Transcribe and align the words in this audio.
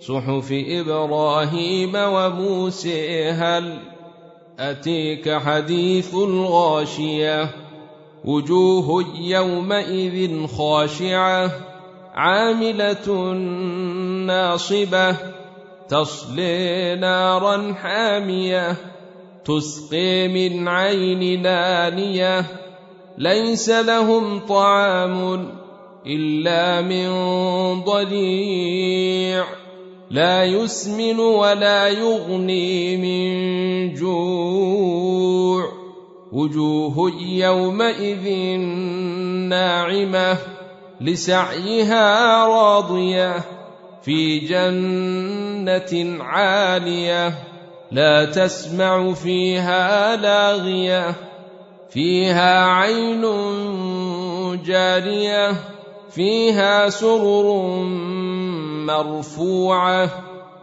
صحف 0.00 0.48
إبراهيم 0.52 1.92
وموسى 1.94 3.30
هل 3.30 3.78
أتيك 4.58 5.38
حديث 5.38 6.14
الغاشية؟ 6.14 7.48
وجوه 8.24 9.04
يومئذ 9.20 10.46
خاشعة 10.46 11.50
عاملة 12.14 13.32
ناصبة 14.26 15.16
تصلي 15.88 16.94
نارا 17.00 17.72
حامية 17.72 18.76
تسقي 19.44 20.28
من 20.28 20.68
عين 20.68 21.42
نانية 21.42 22.44
ليس 23.18 23.70
لهم 23.70 24.40
طعام 24.46 25.48
إلا 26.06 26.80
من 26.80 27.08
ضليع. 27.84 29.44
لا 30.10 30.44
يسمن 30.44 31.18
ولا 31.20 31.88
يغني 31.88 32.96
من 32.96 33.94
جوع. 33.94 35.78
وجوه 36.32 37.12
يومئذ 37.20 38.28
ناعمة 39.48 40.36
لسعيها 41.00 42.46
راضية 42.46 43.44
في 44.02 44.38
جنة 44.38 46.22
عالية 46.24 47.34
لا 47.92 48.24
تسمع 48.24 49.12
فيها 49.12 50.16
لاغية 50.16 51.14
فيها 51.90 52.64
عين 52.64 53.22
جارية 54.64 55.54
فيها 56.10 56.88
سرر 56.88 57.82
مرفوعة 58.88 60.10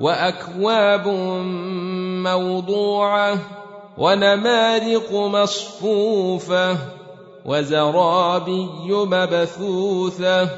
وأكواب 0.00 1.08
موضوعة 2.24 3.38
ونمارق 3.98 5.12
مصفوفة 5.12 6.76
وزرابي 7.44 8.68
مبثوثة 8.88 10.48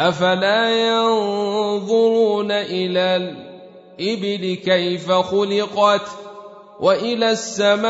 أفلا 0.00 0.88
ينظرون 0.88 2.52
إلى 2.52 3.16
الإبل 3.16 4.54
كيف 4.64 5.12
خلقت 5.12 6.08
وإلى 6.80 7.30
السماء 7.30 7.86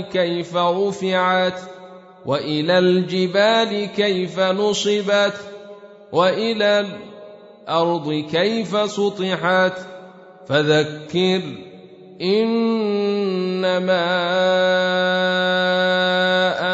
كيف 0.00 0.56
رفعت 0.56 1.60
وإلى 2.26 2.78
الجبال 2.78 3.86
كيف 3.96 4.40
نصبت 4.40 5.34
وإلى 6.12 6.86
الأرض 7.68 8.12
كيف 8.12 8.90
سطحت 8.90 9.78
فذكر 10.46 11.42
إنما 12.22 14.08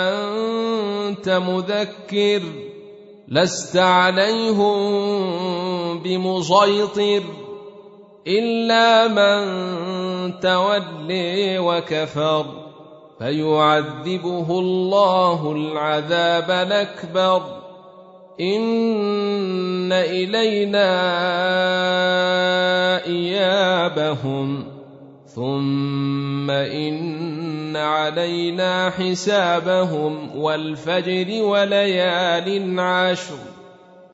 أنت 0.08 1.28
مذكر 1.28 2.42
لست 3.28 3.76
عليهم 3.76 4.78
بمسيطر 6.02 7.22
إلا 8.26 9.08
من 9.08 9.44
تولي 10.40 11.58
وكفر 11.58 12.46
فيعذبه 13.18 14.58
الله 14.58 15.52
العذاب 15.52 16.50
الأكبر 16.50 17.63
ان 18.40 19.92
الينا 19.92 20.90
ايابهم 23.06 24.64
ثم 25.26 26.50
ان 26.50 27.76
علينا 27.76 28.90
حسابهم 28.90 30.36
والفجر 30.36 31.42
وليال 31.42 32.80
عشر 32.80 33.38